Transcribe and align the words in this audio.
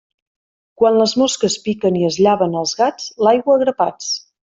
Quan 0.81 0.95
les 1.01 1.11
mosques 1.21 1.57
piquen 1.67 1.99
i 2.01 2.07
es 2.07 2.17
llaven 2.29 2.57
els 2.63 2.73
gats, 2.83 3.07
l'aigua 3.29 3.59
a 3.59 3.63
grapats. 3.67 4.09